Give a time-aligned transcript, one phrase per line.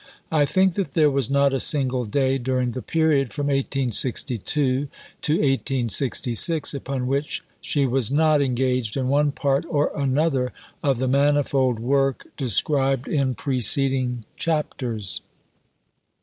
[0.31, 4.87] I think that there was not a single day during the period from 1862
[5.21, 11.07] to 1866 upon which she was not engaged in one part or another of the
[11.07, 15.21] manifold work described in preceding chapters.